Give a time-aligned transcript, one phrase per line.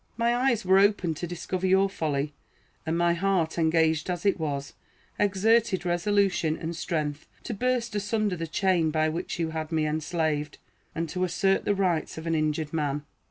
[0.17, 2.33] My eyes were open to discover your folly;
[2.87, 4.73] and my heart, engaged as it was,
[5.19, 10.57] exerted resolution and strength to burst asunder the chain by which you held me enslaved,
[10.95, 13.05] and to assert the rights of an injured man.